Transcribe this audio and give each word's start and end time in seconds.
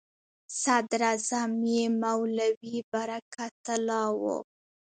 صدراعظم 0.61 1.51
یې 1.73 1.83
مولوي 2.03 2.77
برکت 2.91 3.63
الله 3.75 4.07
و. 4.21 4.23